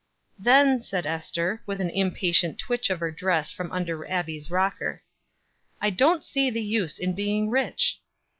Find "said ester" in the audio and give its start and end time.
0.81-1.61